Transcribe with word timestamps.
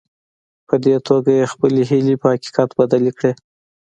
په 0.67 0.75
دې 0.85 0.95
توګه 1.07 1.31
يې 1.39 1.45
خپلې 1.53 1.81
هيلې 1.91 2.15
په 2.21 2.27
حقيقت 2.33 2.69
بدلې 2.79 3.11
کړې. 3.17 3.31